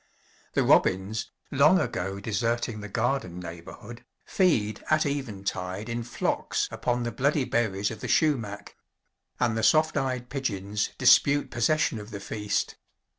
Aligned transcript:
The 0.53 0.63
robins, 0.63 1.29
long 1.51 1.79
ago 1.79 2.19
deserting 2.19 2.79
the 2.79 2.89
garden 2.89 3.39
neighborhood, 3.39 4.03
feed 4.25 4.83
at 4.89 5.05
eventide 5.05 5.89
in 5.89 6.01
flocks 6.01 6.67
upon 6.71 7.03
the 7.03 7.11
bloody 7.11 7.43
berries 7.45 7.91
of 7.91 7.99
the 7.99 8.09
sumac; 8.09 8.75
and 9.39 9.55
the 9.55 9.61
soft 9.61 9.97
eyed 9.97 10.27
pigeons 10.31 10.89
dispute 10.97 11.51
possession 11.51 11.99
of 11.99 12.09
the 12.09 12.19
feast. 12.19 12.77